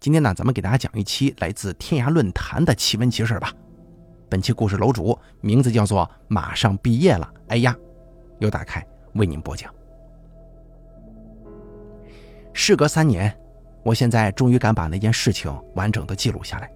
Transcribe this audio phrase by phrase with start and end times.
[0.00, 3.52] 今天呢，咱们给大家讲一期来自天涯论坛的奇闻奇事吧。
[4.30, 7.76] 本期故事楼主名字叫做“马上毕业了”，哎呀，
[8.38, 8.82] 又打开
[9.12, 9.70] 为您播讲。
[12.54, 13.38] 事隔三年，
[13.82, 16.72] 我现在终于敢把那件事情完整的记录下来。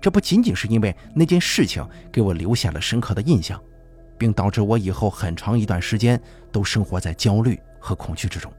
[0.00, 3.62] 这不仅仅是因为那件事情给我留下了深刻的印象，
[4.16, 6.18] 并导致我以后很长一段时间
[6.50, 8.50] 都生活在焦虑和恐惧之中。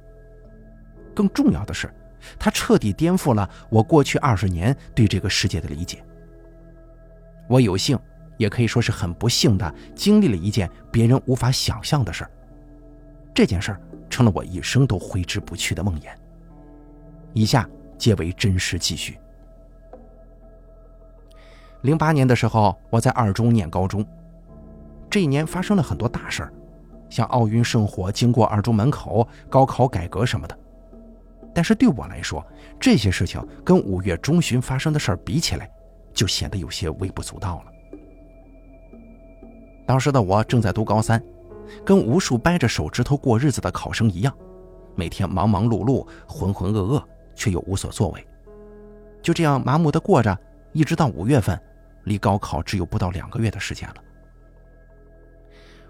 [1.15, 1.91] 更重要的是。
[2.37, 6.03] 它彻底颠覆了我过去二十年对这个世界的理解。
[7.47, 7.97] 我有幸，
[8.37, 12.31] 也可以说是很不幸的，经历了一件别人无法想象的事儿。
[13.33, 16.09] 这件事儿成了我一生都挥之不去的梦魇。
[17.33, 19.17] 以下皆为真实记叙。
[21.81, 24.05] 零八年的时候，我在二中念高中，
[25.09, 26.53] 这一年发生了很多大事儿，
[27.09, 30.59] 像奥运圣火经过二中门口、高考改革什么的。
[31.53, 32.45] 但是对我来说，
[32.79, 35.69] 这些事情跟五月中旬发生的事儿比起来，
[36.13, 37.71] 就显得有些微不足道了。
[39.85, 41.21] 当时的我正在读高三，
[41.83, 44.31] 跟无数掰着手指头过日子的考生一样，
[44.95, 48.27] 每天忙忙碌碌、浑浑噩噩，却又无所作为，
[49.21, 50.37] 就这样麻木的过着，
[50.71, 51.59] 一直到五月份，
[52.03, 53.95] 离高考只有不到两个月的时间了。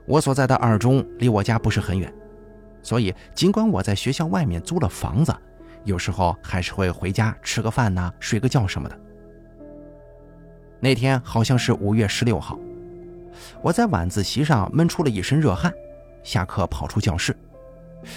[0.06, 2.12] 我所在的二中离我家不是很远，
[2.81, 5.36] 所以尽管我在学校外面租了房子。
[5.83, 8.99] 有时候还是会回家吃个饭呐，睡个觉什么的。
[10.80, 12.58] 那天好像是五月十六号，
[13.61, 15.73] 我在晚自习上闷出了一身热汗，
[16.23, 17.35] 下课跑出教室，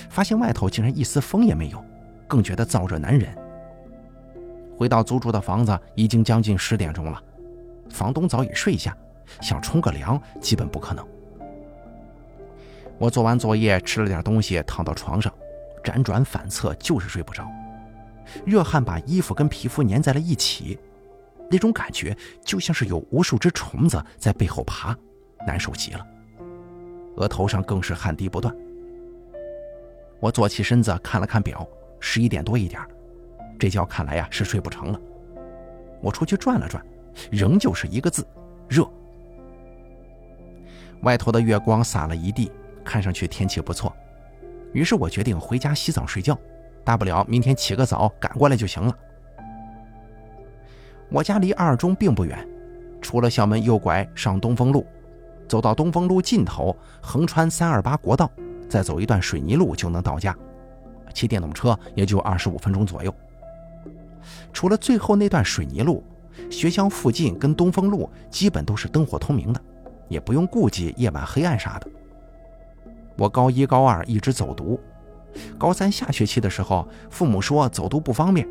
[0.09, 1.85] 发现外头竟然一丝风也没有，
[2.29, 3.35] 更觉得燥热难忍。
[4.77, 7.21] 回到租住的房子已经将近十点钟了，
[7.89, 8.97] 房东早已睡下，
[9.41, 11.07] 想冲个凉基本不可能。
[12.99, 15.33] 我做完作业，吃了点东西，躺到床上。
[15.83, 17.47] 辗转反侧，就是睡不着，
[18.45, 20.79] 热汗把衣服跟皮肤粘在了一起，
[21.51, 24.97] 那种感觉就像是有无数只虫子在背后爬，
[25.47, 26.07] 难受极了。
[27.17, 28.55] 额头上更是汗滴不断。
[30.21, 31.67] 我坐起身子看了看表，
[32.01, 32.81] 十一点多一点，
[33.59, 35.01] 这觉看来呀是睡不成了。
[36.01, 36.85] 我出去转了转，
[37.31, 38.27] 仍旧是一个字：
[38.69, 38.89] 热。
[41.03, 42.51] 外头的月光洒了一地，
[42.85, 43.95] 看上去天气不错。
[44.73, 46.39] 于是我决定回家洗澡睡觉，
[46.85, 48.97] 大不了明天起个早赶过来就行了。
[51.11, 52.49] 我家离二中并不远，
[53.01, 54.87] 出了校门右拐上东风路，
[55.47, 58.31] 走到东风路尽头，横穿三二八国道，
[58.69, 60.35] 再走一段水泥路就能到家。
[61.13, 63.15] 骑电动车也就二十五分钟左右。
[64.53, 66.03] 除了最后那段水泥路，
[66.51, 69.61] 学校附近跟东风路基本都是灯火通明的，
[70.09, 71.87] 也不用顾忌夜晚黑暗啥的。
[73.17, 74.81] 我高一、高二一直走读，
[75.59, 78.49] 高三下学期的时候，父母说走读不方便，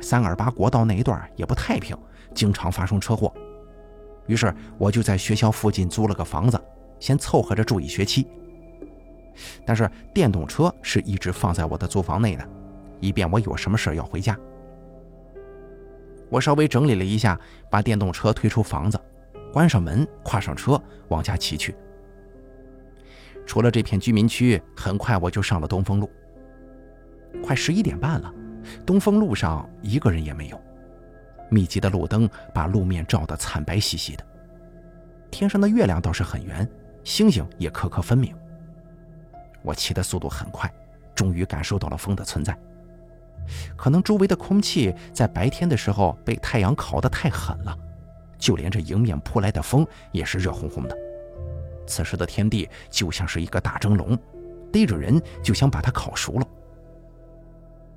[0.00, 1.96] 三二八国道那一段也不太平，
[2.34, 3.32] 经常发生车祸。
[4.26, 6.60] 于是我就在学校附近租了个房子，
[7.00, 8.26] 先凑合着住一学期。
[9.64, 12.46] 但是电动车是一直放在我的租房内的，
[13.00, 14.36] 以便我有什么事要回家。
[16.28, 17.38] 我稍微整理了一下，
[17.70, 19.00] 把电动车推出房子，
[19.52, 21.74] 关上门，跨上车，往家骑去。
[23.48, 26.10] 除了这片居民区，很快我就上了东风路。
[27.42, 28.30] 快十一点半了，
[28.84, 30.60] 东风路上一个人也没有，
[31.50, 34.24] 密集的路灯把路面照得惨白兮兮的。
[35.30, 36.68] 天上的月亮倒是很圆，
[37.02, 38.36] 星星也颗颗分明。
[39.62, 40.70] 我骑的速度很快，
[41.14, 42.56] 终于感受到了风的存在。
[43.78, 47.74] 可能周围的空气在白天的时候被太阳烤得太狠了，
[48.36, 50.94] 就连这迎面扑来的风也是热烘烘的。
[51.88, 54.16] 此时的天地就像是一个大蒸笼，
[54.72, 56.46] 逮着人就想把它烤熟了。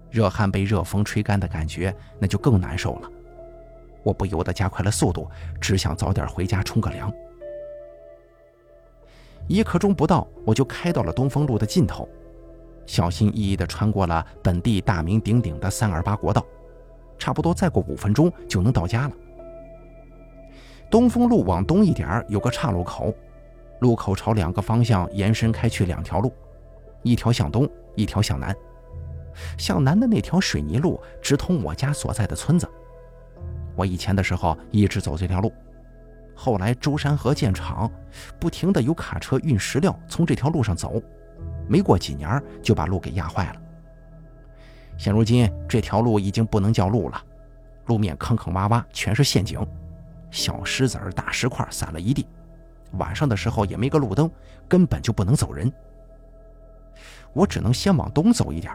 [0.10, 3.10] 热汗被热风吹干的感觉，那就更难受了。
[4.04, 7.14] 我不由得加快了速度，只想早点回家冲个凉。
[9.48, 12.10] 一刻钟不到，我就开到了东风路的尽头，
[12.86, 16.46] 小心翼翼地穿过了本地大名鼎鼎的三二八国道，
[17.20, 19.12] 差不多再过五分钟就能到家了。
[20.90, 23.14] 东风路往东一点有个岔路口。
[23.82, 26.32] 路口朝两个方向延伸开去两条路，
[27.02, 28.56] 一条向东，一条向南。
[29.58, 32.70] 向南的那条水泥路直通我家所在的村子。
[33.76, 35.52] 我以前的时候一直走这条路，
[36.36, 37.90] 后来舟山河建厂，
[38.40, 41.02] 不停的有卡车运石料从这条路上走，
[41.68, 43.56] 没过几年就把路给压坏了。
[44.96, 47.20] 现如今这条路已经不能叫路了，
[47.88, 49.60] 路面坑坑洼洼，全是陷阱，
[50.30, 52.28] 小石子儿、大石块散了一地。
[52.94, 54.30] 晚上的时候也没个路灯，
[54.68, 55.72] 根本就不能走人。
[57.34, 58.74] 我只能先往东走一点，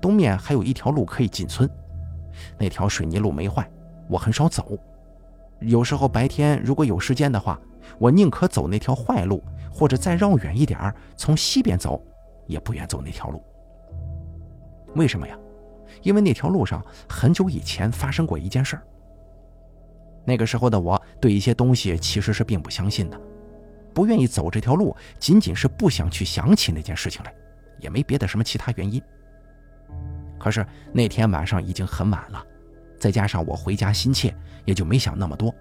[0.00, 1.68] 东面还有一条路可以进村，
[2.58, 3.68] 那条水泥路没坏，
[4.08, 4.78] 我很少走。
[5.60, 7.60] 有时候白天如果有时间的话，
[7.98, 12.00] 我宁可走那条坏路，或者再绕远一点从西边走，
[12.46, 13.42] 也不愿走那条路。
[14.94, 15.36] 为什么呀？
[16.02, 18.82] 因为那条路上很久以前发生过一件事儿。
[20.24, 23.20] 那个时候的我对一些东西其实是并不相信的，
[23.94, 27.34] 不愿意走这条路，仅仅是不想去想起那件事情来，
[27.78, 29.02] 也没别的什么其他原因。
[30.38, 32.44] 可是那天晚上已经很晚了，
[32.98, 34.34] 再加上我回家心切，
[34.64, 35.54] 也就没想那么多，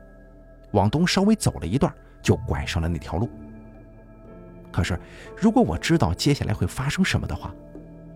[0.72, 3.30] 往东稍微走了一段，就拐上了那条路。
[4.72, 5.00] 可是
[5.36, 7.54] 如果我知道接下来会发生什么的话，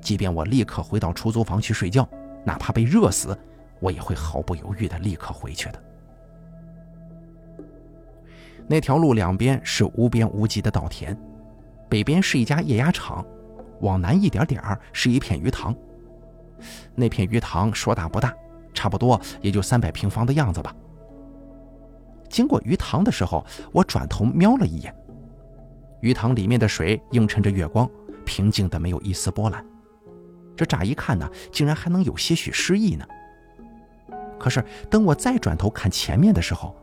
[0.01, 2.07] 即便我立刻回到出租房去睡觉，
[2.43, 3.37] 哪怕被热死，
[3.79, 5.83] 我也会毫不犹豫地立刻回去的。
[8.67, 11.17] 那条路两边是无边无际的稻田，
[11.87, 13.25] 北边是一家液压厂，
[13.81, 15.75] 往南一点点是一片鱼塘。
[16.95, 18.33] 那片鱼塘说大不大，
[18.73, 20.73] 差不多也就三百平方的样子吧。
[22.29, 24.93] 经过鱼塘的时候，我转头瞄了一眼，
[26.01, 27.89] 鱼塘里面的水映衬着月光，
[28.25, 29.63] 平静的没有一丝波澜。
[30.57, 33.05] 这乍一看呢，竟然还能有些许诗意呢。
[34.39, 36.75] 可是等我再转头看前面的时候，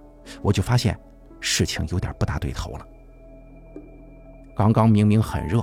[0.43, 0.99] 我就发现
[1.43, 2.87] 事情有点不大对头了。
[4.57, 5.63] 刚刚明明很热，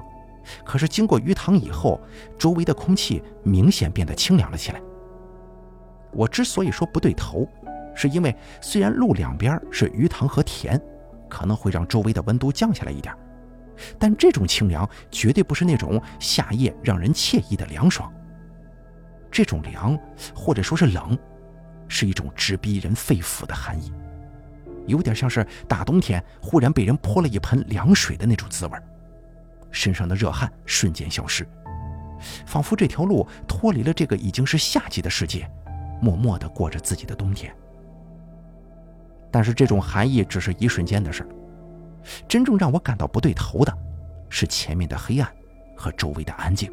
[0.65, 1.99] 可是经过鱼塘以后，
[2.37, 4.81] 周围的空气明显变得清凉了起来。
[6.11, 7.47] 我之所以说不对头，
[7.95, 10.79] 是因为虽然路两边是鱼塘和田，
[11.29, 13.15] 可能会让周围的温度降下来一点。
[13.97, 18.11] 但这种清凉绝对不是那种夏夜让人惬意的凉爽。
[19.31, 19.97] 这种凉，
[20.35, 21.17] 或者说是冷，
[21.87, 23.93] 是一种直逼人肺腑的寒意，
[24.89, 28.77] 有点像是大冬天忽然被人泼了一盆凉水的那种滋味。
[29.71, 31.47] 身上的热汗瞬间消失，
[32.45, 35.49] 仿佛这条路脱离了这个已经是夏季的世界，
[36.01, 37.55] 默默地过着自己的冬天。
[39.31, 41.29] 但是这种寒意只是一瞬间的事儿。
[42.27, 43.77] 真正让我感到不对头的，
[44.27, 45.31] 是前面的黑暗
[45.77, 46.71] 和周围的安静。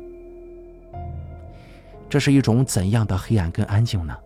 [2.09, 4.17] 这是一种怎样的黑暗跟安静呢？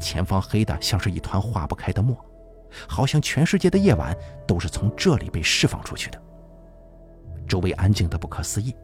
[0.00, 2.16] 前方黑的像是一团化不开的墨，
[2.88, 6.22] 好像全世界的夜晚都是从这里被释放出去的。
[7.46, 8.74] 周围安静的不可思议，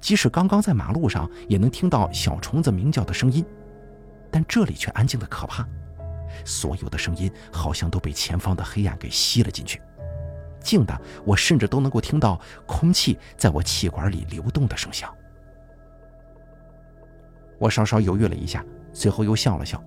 [0.00, 3.44] 即使刚刚在马路上也能听到小虫子鸣叫的声音，
[4.30, 5.66] 但这里却安静的可怕，
[6.44, 9.80] 所有的声音好像都被前方的黑暗给吸了进去。
[10.60, 15.12] 静的，我甚至都能够听到空气在我气管里流动的声响。
[17.58, 19.82] 我稍稍犹豫了一下，随后又笑了笑，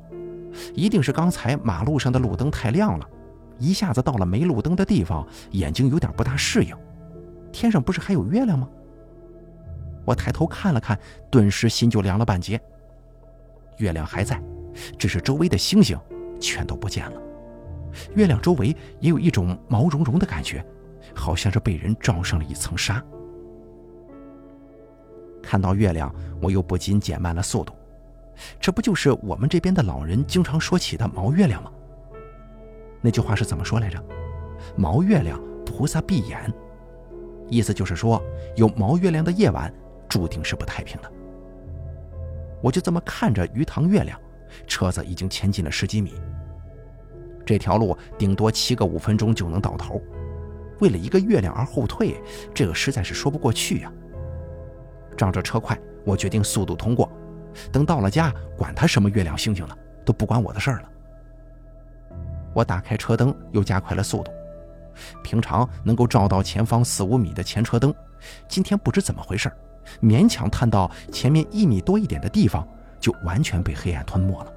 [0.73, 3.09] 一定是刚才马路上的路灯太亮了，
[3.57, 6.75] 一下子到了没路灯的地方，眼睛有点不大适应。
[7.51, 8.67] 天上不是还有月亮吗？
[10.05, 10.99] 我抬头看了看，
[11.31, 12.59] 顿时心就凉了半截。
[13.77, 14.41] 月亮还在，
[14.97, 15.97] 只是周围的星星
[16.39, 17.21] 全都不见了。
[18.13, 20.65] 月亮周围也有一种毛茸茸的感觉，
[21.13, 23.03] 好像是被人罩上了一层纱。
[25.41, 27.73] 看到月亮，我又不禁减慢了速度。
[28.59, 31.71] 这不就是我们这边的老人经常说起的毛月亮吗？
[33.01, 34.03] 那句话是怎么说来着
[34.75, 36.51] ？“毛月亮，菩萨闭眼。”
[37.49, 38.21] 意思就是说，
[38.55, 39.71] 有毛月亮的夜晚，
[40.09, 41.11] 注定是不太平的。
[42.61, 44.19] 我就这么看着鱼塘月亮，
[44.65, 46.13] 车子已经前进了十几米。
[47.45, 50.01] 这条路顶多骑个五分钟就能到头，
[50.79, 52.19] 为了一个月亮而后退，
[52.55, 53.93] 这个实在是说不过去呀。
[55.15, 57.07] 仗着车快，我决定速度通过。
[57.71, 60.89] 等到了家，管他什么月亮星星了，都不关我的事儿了。
[62.53, 64.31] 我打开车灯，又加快了速度。
[65.21, 67.93] 平常能够照到前方四五米的前车灯，
[68.47, 69.51] 今天不知怎么回事，
[70.01, 72.65] 勉强探到前面一米多一点的地方，
[72.99, 74.53] 就完全被黑暗吞没了。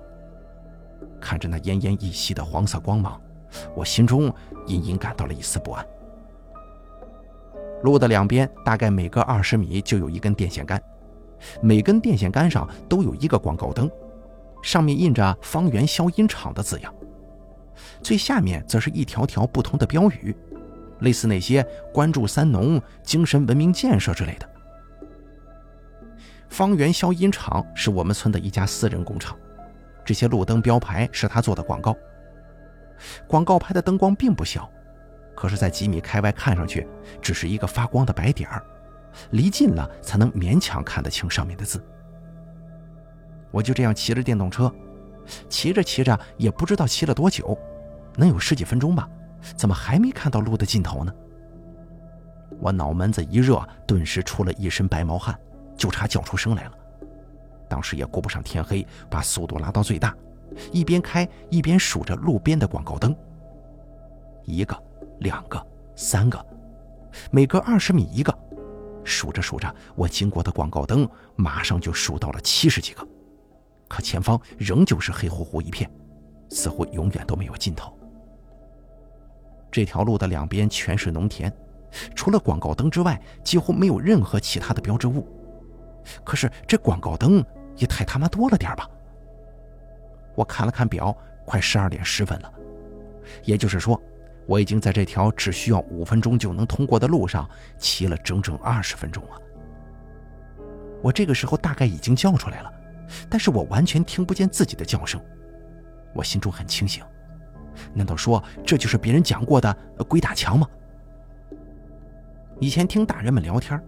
[1.20, 3.20] 看着那奄奄一息的黄色光芒，
[3.74, 4.32] 我心中
[4.68, 5.84] 隐隐感到了一丝不安。
[7.82, 10.80] 路的两边大概每隔二十米就有一根电线杆，
[11.61, 13.90] 每根电线杆上都有一个广告灯，
[14.62, 16.95] 上面印着“方圆消音厂”的字样。
[18.02, 20.35] 最下面则是一条条不同的标语，
[21.00, 24.49] 类似那些“关注三农”“精神文明建设”之类的。
[26.49, 29.37] 方圆消音厂是我们村的一家私人工厂。
[30.04, 31.95] 这些路灯标牌是他做的广告，
[33.26, 34.68] 广告牌的灯光并不小，
[35.37, 36.88] 可是，在几米开外看上去
[37.21, 38.64] 只是一个发光的白点儿，
[39.30, 41.82] 离近了才能勉强看得清上面的字。
[43.50, 44.72] 我就这样骑着电动车，
[45.48, 47.58] 骑着骑着也不知道骑了多久，
[48.16, 49.08] 能有十几分钟吧，
[49.56, 51.14] 怎么还没看到路的尽头呢？
[52.60, 55.38] 我脑门子一热，顿时出了一身白毛汗，
[55.76, 56.72] 就差叫出声来了。
[57.68, 60.14] 当时也顾不上天黑，把速度拉到最大，
[60.72, 63.14] 一边开一边数着路边的广告灯。
[64.44, 64.76] 一个，
[65.20, 66.44] 两个，三个，
[67.30, 68.37] 每隔二十米一个。
[69.08, 73.04] 数着数着，我经过的广告灯马上就数到了七十几个，
[73.88, 75.90] 可前方仍旧是黑乎乎一片，
[76.50, 77.98] 似乎永远都没有尽头。
[79.72, 81.52] 这条路的两边全是农田，
[82.14, 85.26] 除了广告灯之外，几乎没有任何其他的标志物。
[86.22, 87.44] 可是这广告灯
[87.76, 88.88] 也太他妈多了点吧！
[90.34, 92.52] 我看了看表，快十二点十分了，
[93.44, 94.00] 也就是说。
[94.48, 99.30] 我已经在这条只需要五分钟就能通过的路上骑了整整二十分钟了。
[101.02, 102.72] 我这个时候大概已经叫出来了，
[103.28, 105.20] 但是我完全听不见自己的叫声。
[106.14, 107.04] 我心中很清醒，
[107.92, 109.76] 难道说这就是别人讲过的
[110.08, 110.66] 鬼打墙吗？
[112.58, 113.78] 以前听大人们聊天，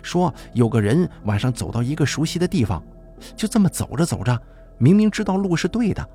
[0.00, 2.80] 说有个人晚上走到一个熟悉的地方，
[3.34, 4.40] 就这么走着走着，
[4.78, 6.08] 明明知道路是对的，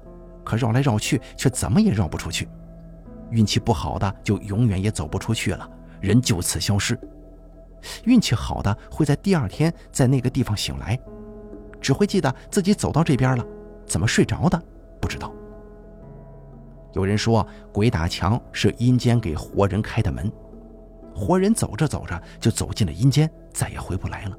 [0.45, 2.47] 可绕来绕去却怎么也绕不出去。
[3.31, 5.69] 运气不好的就永远也走不出去了，
[6.01, 6.95] 人就此消失；
[8.05, 10.99] 运气好的会在第二天在那个地方醒来，
[11.79, 13.45] 只会记得自己走到这边了，
[13.85, 14.61] 怎么睡着的
[14.99, 15.31] 不知道。
[16.93, 20.31] 有人说鬼打墙是阴间给活人开的门，
[21.13, 24.35] 活人走着走着就走进了阴间，再也回不来了。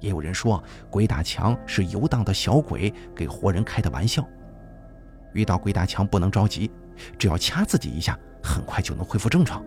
[0.00, 4.24] 也有人说鬼打墙是游荡的小鬼给活人开的玩笑，
[5.34, 6.70] 遇到鬼打墙不能着急。
[7.18, 9.62] 只要掐自己一下，很快就能恢复正常。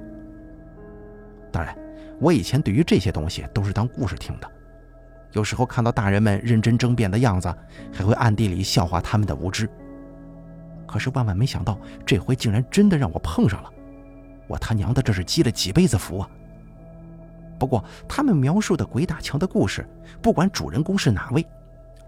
[1.52, 1.78] 当然，
[2.20, 4.50] 我以前对于这些东西都是当故事听的，
[5.34, 7.54] 有时候看到大人们认真争辩的样子，
[7.92, 9.70] 还会暗地里笑话他们的无知。
[10.88, 13.70] 可是万万没想到，这回竟然真的让我碰上了，
[14.48, 16.30] 我他娘的这是积了几辈子福啊！
[17.58, 19.88] 不过他们描述的鬼打墙的故事，
[20.22, 21.46] 不管主人公是哪位，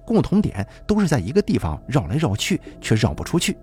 [0.04, 3.58] 共同点都是在一个地方绕来绕去，却绕不出去。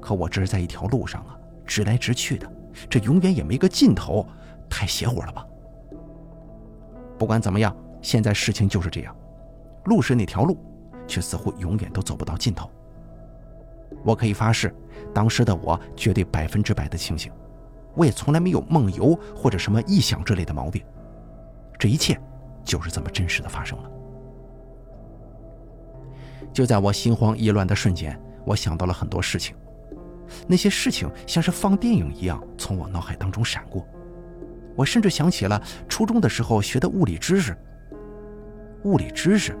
[0.00, 2.50] 可我这是在一条路上啊，直来直去的，
[2.88, 4.26] 这永远也没个尽头，
[4.68, 5.46] 太邪乎了吧？
[7.18, 9.14] 不管怎么样，现在事情就是这样，
[9.84, 10.56] 路是那条路，
[11.06, 12.70] 却似乎永远都走不到尽头。
[14.04, 14.74] 我可以发誓，
[15.12, 17.32] 当时的我绝对百分之百的清醒，
[17.94, 20.84] 我也从来没有梦游或者什么臆想之类的毛病，
[21.78, 22.18] 这一切
[22.62, 23.90] 就是这么真实的发生了。
[26.52, 29.56] 就在我心慌意乱的瞬间，我想到了很多事情。
[30.46, 33.86] 那些事情像是放电影一样从我脑海当中闪过，
[34.76, 37.56] 我甚至想起了初中的时候学的物理知识。
[38.84, 39.56] 物理知识，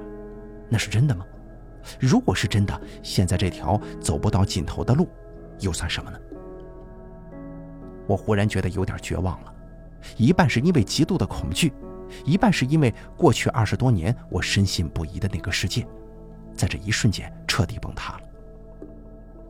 [0.68, 1.24] 那是真的吗？
[1.98, 5.08] 如果是真的，现在这条走不到尽头的路，
[5.60, 6.18] 又算什么呢？
[8.06, 9.54] 我忽然觉得有点绝望了，
[10.16, 11.72] 一半是因为极度的恐惧，
[12.24, 15.86] 一半是因为过去二十多年我深信不疑的那个世界，
[16.54, 18.20] 在这一瞬间彻底崩塌了。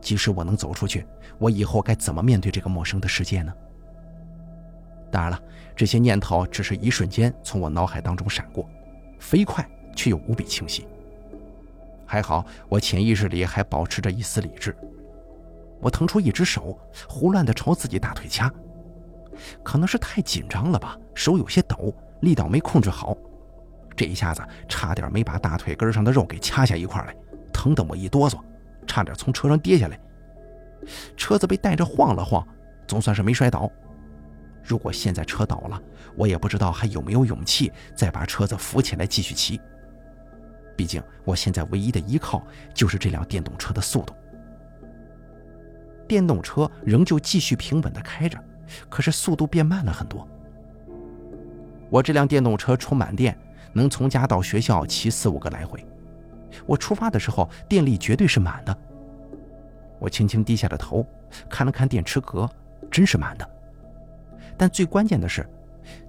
[0.01, 1.05] 即使我能走出去，
[1.37, 3.53] 我以后该怎么面对这个陌生的世界呢？
[5.11, 5.41] 当然了，
[5.75, 8.69] 这些念头只是一瞬间从我脑海当中闪过，
[9.19, 10.87] 飞快却又无比清晰。
[12.05, 14.75] 还好我潜意识里还保持着一丝理智。
[15.79, 16.77] 我腾出一只手，
[17.07, 18.51] 胡乱地朝自己大腿掐，
[19.63, 23.15] 可能是太紧张了吧，手有些抖，力道没控制好，
[23.95, 27.15] 这一下子差点没把大腿根上的肉给掐下一块来，
[27.53, 28.37] 疼得我一哆嗦。
[28.89, 29.99] 差点从车上跌下来，
[31.15, 32.45] 车子被带着晃了晃，
[32.87, 33.71] 总算是没摔倒。
[34.63, 35.79] 如果现在车倒了，
[36.15, 39.61] 我也不知道还有没有勇气再把车子扶起来继续骑。
[40.75, 42.43] 毕竟我现在唯一的依靠
[42.73, 44.13] 就是这辆电动车的速度。
[46.07, 48.43] 电动车仍旧继续平稳地开着，
[48.89, 50.27] 可是速度变慢了很多。
[51.91, 53.37] 我这辆电动车充满电，
[53.71, 55.85] 能从家到学校骑四五个来回。
[56.69, 58.77] 我出发的时候，电力绝对是满的。
[59.97, 61.03] 我轻轻低下了头，
[61.49, 62.47] 看了看电池格，
[62.91, 63.49] 真是满的。
[64.55, 65.43] 但最关键的是，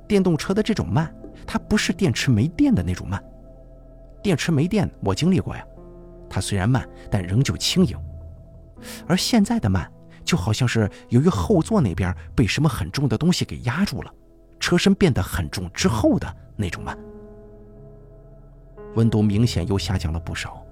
[0.07, 1.11] 电动车的这种慢，
[1.47, 3.25] 它不是电池没电的那种慢。
[4.23, 5.65] 电池没电，我经历过呀。
[6.29, 7.99] 它虽然慢，但仍旧轻盈。
[9.09, 9.91] 而现在的慢，
[10.27, 14.13] 就好像是由于后座那边被什么很重的东西给压住了，
[14.61, 16.95] 车身变得很重之后的那种慢。
[18.95, 20.65] 温度明显又下降了不少，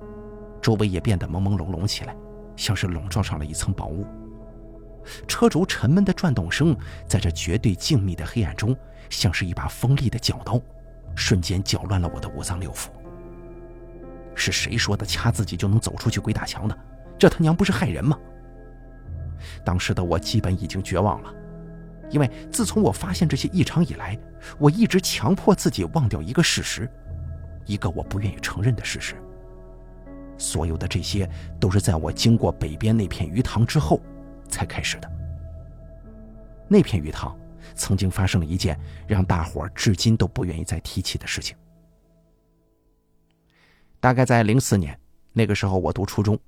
[0.61, 2.17] 周围也变得朦朦胧胧起来，
[2.57, 4.07] 像是笼罩上了一层薄雾。
[5.27, 8.77] 车轴沉闷的转动声，在这绝对静谧的黑暗中，
[9.09, 10.61] 像是一把锋利的绞刀，
[11.15, 12.89] 瞬间搅乱了我的五脏六腑。
[14.35, 16.79] 是谁说的掐自己就能走出去鬼打墙的？
[17.19, 18.19] 这他娘不是害人吗？
[19.65, 21.33] 当时的我基本已经绝望了，
[22.11, 24.19] 因为自从我发现这些异常以来，
[24.59, 26.91] 我一直强迫自己忘掉一个事实。
[27.69, 29.15] 一个我不愿意承认的事实。
[30.37, 31.29] 所有的这些
[31.61, 34.01] 都是在我经过北边那片鱼塘之后
[34.49, 35.11] 才开始的。
[36.69, 37.37] 那片鱼塘
[37.75, 41.57] 曾经发生了一件让大伙至今都不愿意再提起的事情。
[44.01, 44.99] 大概在零四年，
[45.33, 46.39] 那个时候我读初中，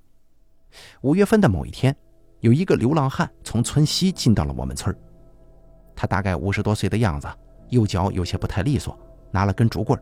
[1.01, 1.93] 五月份的某一天，
[2.39, 4.95] 有一个流浪汉从村西进到了我们村
[5.93, 7.27] 他大概五十多岁的样子，
[7.69, 8.97] 右脚有些不太利索，
[9.31, 10.01] 拿了根竹棍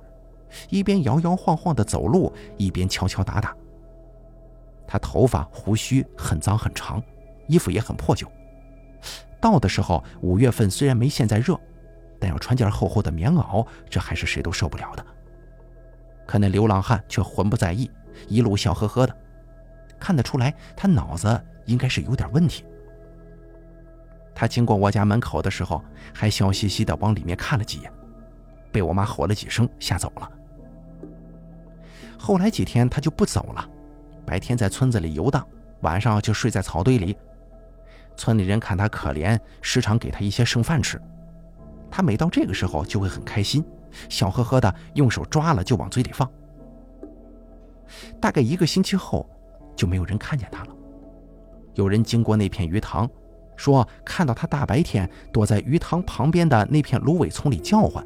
[0.70, 3.56] 一边摇摇晃晃的走路，一边敲敲打打。
[4.88, 7.02] 他头发胡须很脏很长，
[7.48, 8.28] 衣服也很破旧。
[9.40, 11.60] 到的时候，五月份虽然没现在热，
[12.20, 15.06] 但要穿件厚厚的棉袄，这还是谁都受不了的。
[16.26, 17.90] 可那流浪汉却浑不在意，
[18.28, 19.16] 一路笑呵呵的，
[20.00, 22.66] 看得出来他脑子应该是有点问题。
[24.36, 27.92] 他经过我家门口的时候，还笑嘻嘻的往里面看了几眼，
[28.72, 30.32] 被我妈吼了几声吓走了。
[32.20, 33.68] 后来几天他就不走了。
[34.26, 35.44] 白天在村子里游荡，
[35.82, 37.18] 晚上就睡在草堆里。
[38.16, 41.02] 村里人看他可怜，时常给他一些剩饭吃。
[41.90, 43.66] 他每到这个时候就会很开心，
[44.10, 46.30] 笑呵呵的用手抓了就往嘴里放。
[48.20, 49.28] 大概一个星期后，
[49.76, 50.76] 就没有人看见他了。
[51.74, 53.10] 有人经过那片鱼塘，
[53.56, 58.06] 说看到他大白天躲在鱼塘旁边的那片芦苇丛里叫唤。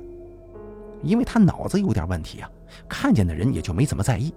[1.04, 2.50] 因为他脑子有点问题啊，
[2.88, 4.34] 看见的人也就没怎么在意。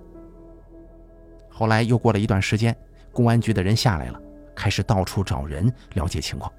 [1.49, 2.77] 后来又过了一段时间，
[3.13, 4.21] 公安局的人下来了，
[4.55, 6.53] 开始到处找人了解情况。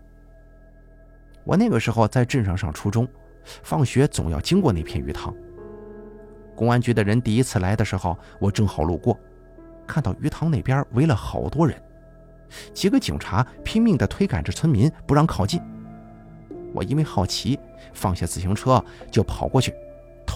[1.43, 3.07] 我那个时候在镇上上初中，
[3.63, 5.33] 放学总要经过那片鱼塘。
[6.55, 9.17] 公安局的人第一次来的时候，我正好路过，
[9.85, 11.79] 看到鱼塘那边围了好多人，
[12.73, 15.61] 几个警察拼命地推赶着村民，不让靠近。
[16.73, 17.59] 我因为好奇，
[17.93, 19.73] 放下自行车就跑过去，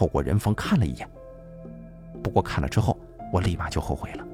[0.01, 1.07] 透过人缝看了一眼。
[2.23, 2.97] 不过看了之后，
[3.31, 4.25] 我立马就后悔了。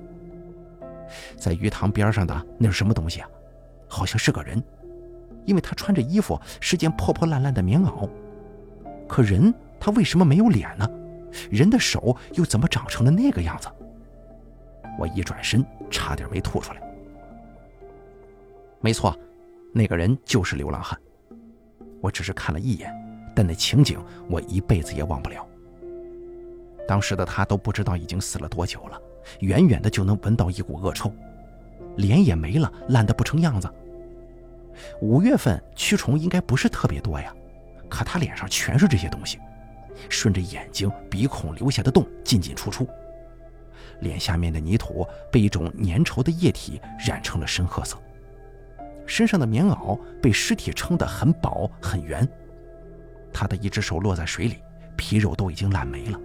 [1.36, 3.30] 在鱼塘边上的那是什么东西啊？
[3.86, 4.64] 好像是个人，
[5.44, 8.10] 因为他穿着衣服是件破破烂烂的棉袄。
[9.10, 10.90] 可人他为什么没有脸呢？
[11.52, 13.68] 人的手又怎么长成了那个样子？
[14.98, 16.82] 我一转身，差点没吐出来。
[18.80, 19.14] 没错，
[19.74, 20.98] 那个人就是流浪汉。
[22.00, 22.90] 我只是看了一眼，
[23.36, 24.00] 但那情景
[24.30, 25.46] 我一辈子也忘不了。
[26.88, 29.00] 当时的他都不知道已经死了多久了。
[29.42, 31.12] 远远的就能闻到一股恶臭，
[31.98, 33.70] 脸也没了，烂得不成样子。
[35.02, 37.36] 五月份蛆虫应该不是特别多呀，
[37.90, 39.38] 可他脸上全是这些东西，
[40.08, 42.88] 顺着眼睛、鼻孔留下的洞进进出出。
[44.00, 47.98] 脸下面的泥土被一种粘稠的液体染成了深褐色，
[49.06, 52.26] 身上的棉袄被尸体撑得很饱很圆。
[53.34, 54.58] 他的一只手落在水里，
[54.96, 56.20] 皮肉都已经烂没了。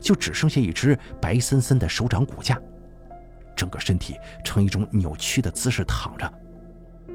[0.00, 2.60] 就只剩下一只白森森的手掌骨架，
[3.54, 6.32] 整个身体呈一种扭曲的姿势躺着，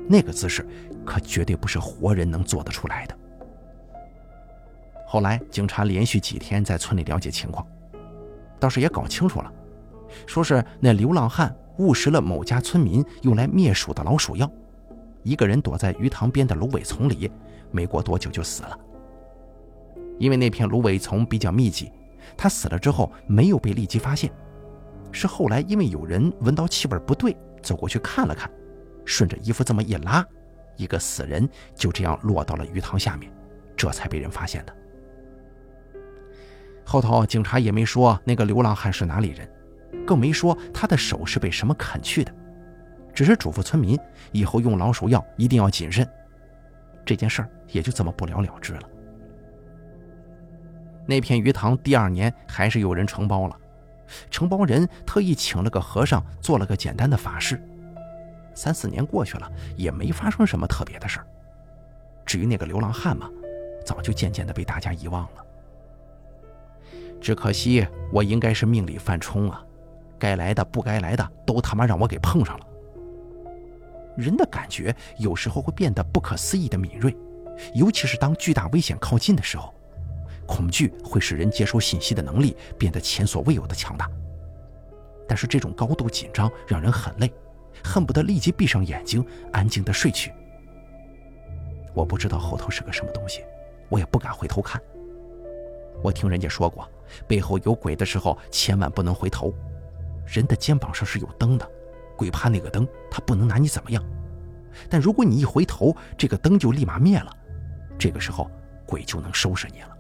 [0.08, 0.66] 那个姿势
[1.06, 3.18] 可绝对不是活人能做得出来的。
[5.06, 7.66] 后来警察连续几天在村里了解情况，
[8.60, 9.52] 倒是也搞清楚了，
[10.26, 14.52] 说是那流浪汉误食了某家村民用来灭鼠的老鼠药，
[15.24, 17.32] 一个人躲在鱼塘边的芦苇丛里，
[17.72, 18.78] 没过多久就死了。
[20.20, 21.92] 因为那片芦苇丛比较密集。
[22.36, 24.32] 他死了之后没有被立即发现，
[25.12, 28.52] 是后来因为有人闻到气味不对，走过去看了看，
[29.06, 30.26] 顺着衣服这么一拉，
[30.76, 33.32] 一个死人就这样落到了鱼塘下面，
[33.76, 34.76] 这才被人发现的。
[36.84, 39.50] 后头警察也没说那个流浪汉是哪里人，
[40.06, 42.34] 更没说他的手是被什么啃去的，
[43.14, 44.00] 只是嘱咐村民
[44.32, 46.08] 以后用老鼠药一定要谨慎。
[47.06, 48.82] 这件事儿也就这么不了了之了。
[51.08, 53.58] 那片鱼塘第二年还是有人承包了，
[54.30, 57.60] 承包人特意请了个和尚做了个简单的法事。
[58.54, 61.28] 三四年过去了，也没发生什么特别的事儿。
[62.26, 63.30] 至于那个流浪汉嘛，
[63.86, 65.46] 早就渐渐的被大家遗忘了。
[67.22, 69.64] 只可惜我应该是命里犯冲啊，
[70.20, 72.68] 该来的不该来的都他妈让我给碰上了。
[74.18, 77.16] 人的感觉有时候会变得不可思议的敏锐，
[77.76, 79.74] 尤其是当巨大危险靠近的时候。
[80.48, 84.10] 恐惧会使人接收信息的能力变得前所未有的强大，
[85.28, 87.32] 但是这种高度紧张让人很累，
[87.84, 90.32] 恨不得立即闭上眼睛，安静的睡去。
[91.94, 93.44] 我不知道后头是个什么东西，
[93.90, 94.82] 我也不敢回头看。
[96.02, 96.88] 我听人家说过，
[97.28, 99.54] 背后有鬼的时候千万不能回头，
[100.26, 101.70] 人的肩膀上是有灯的，
[102.16, 104.04] 鬼怕那个灯，他不能拿你怎么样。
[104.88, 107.36] 但如果你一回头，这个灯就立马灭了，
[107.98, 108.50] 这个时候
[108.86, 109.97] 鬼就能收拾你了。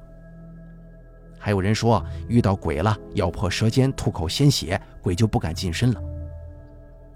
[1.48, 6.04] 还有人说遇到鬼了，咬破舌尖吐口鲜血，鬼就不敢近身了。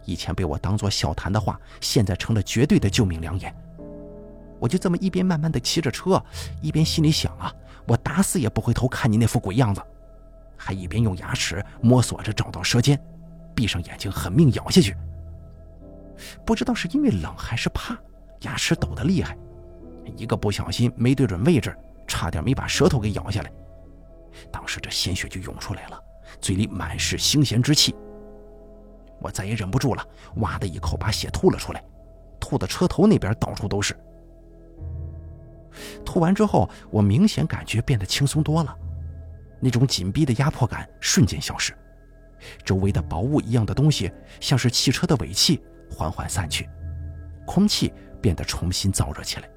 [0.05, 3.53] 以前被我当作笑谈的话，现在成了绝对的救命良言。
[4.57, 6.23] 我就这么一边慢慢的骑着车，
[6.61, 7.53] 一边心里想啊，
[7.85, 9.81] 我打死也不回头看你那副鬼样子，
[10.55, 12.97] 还一边用牙齿摸索着找到舌尖，
[13.53, 14.95] 闭上眼睛狠命咬下去。
[16.45, 17.99] 不知道是因为冷还是怕，
[18.43, 19.37] 牙齿抖得厉害，
[20.15, 23.51] 一个不小心没对准位置，差点没把舌头给咬下来。
[24.51, 26.03] 当时这鲜血就涌出来了，
[26.39, 27.95] 嘴里满是腥咸之气。
[29.19, 30.05] 我再也忍不住了，
[30.37, 31.83] 哇的一口把血吐了出来，
[32.39, 33.95] 吐的车头那边到处都是。
[36.05, 38.75] 吐完之后，我明显感觉变得轻松多了，
[39.59, 41.73] 那种紧逼的压迫感瞬间消失，
[42.65, 46.67] 周围的薄雾一样的东西，像是汽车的尾气，缓缓散去，
[47.45, 49.49] 空气变得重新燥热起来。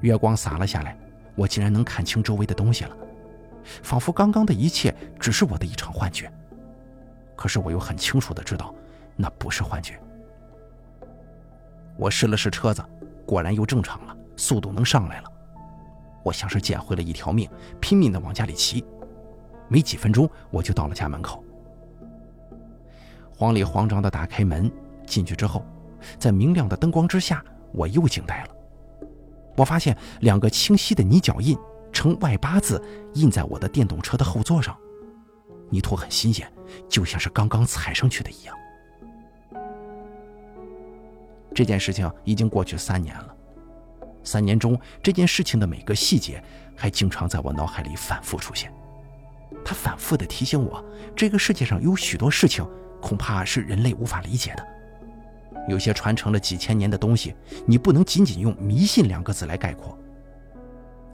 [0.00, 0.96] 月光洒了下来，
[1.38, 2.96] 我竟然能看清周围的东西了，
[3.84, 6.30] 仿佛刚刚的一切只是我的一场幻觉。
[7.36, 8.74] 可是我又很清楚的知道，
[9.14, 10.00] 那不是幻觉。
[11.96, 12.84] 我试了试车子，
[13.24, 15.32] 果然又正常了，速度能上来了。
[16.24, 17.48] 我像是捡回了一条命，
[17.80, 18.84] 拼命的往家里骑。
[19.68, 21.44] 没几分钟，我就到了家门口。
[23.36, 24.68] 慌里慌张的打开门，
[25.06, 25.64] 进去之后，
[26.18, 28.57] 在明亮的灯光之下，我又惊呆了。
[29.58, 31.58] 我发现两个清晰的泥脚印，
[31.92, 32.80] 呈外八字
[33.14, 34.78] 印在我的电动车的后座上。
[35.68, 36.50] 泥土很新鲜，
[36.88, 38.54] 就像是刚刚踩上去的一样。
[41.52, 43.34] 这件事情已经过去三年了，
[44.22, 46.40] 三年中这件事情的每个细节
[46.76, 48.72] 还经常在我脑海里反复出现。
[49.64, 50.82] 它反复的提醒我，
[51.16, 52.64] 这个世界上有许多事情
[53.02, 54.77] 恐怕是人类无法理解的。
[55.68, 59.96] 有些传承了几千年的东西，你不能仅仅用迷信两个字来概括。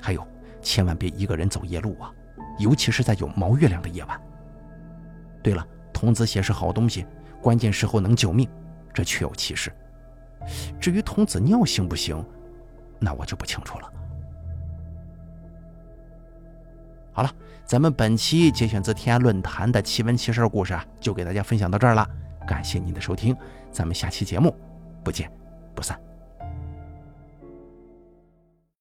[0.01, 0.27] 还有，
[0.63, 2.11] 千万别一个人走夜路啊，
[2.59, 4.21] 尤其是在有毛月亮的夜晚。
[5.43, 7.05] 对了，童子血是好东西，
[7.43, 8.49] 关键时候能救命，
[8.93, 9.73] 这确有其事。
[10.79, 12.25] 至于童子尿行不行，
[12.99, 13.93] 那我就不清楚了。
[17.13, 17.31] 好了，
[17.65, 22.09] 咱们本期节选自天涯论坛的奇闻奇事故事啊，就给大家分享到这儿了。
[22.47, 23.37] 感谢您的收听，
[23.71, 24.55] 咱们下期节目
[25.03, 25.31] 不见
[25.75, 25.99] 不散。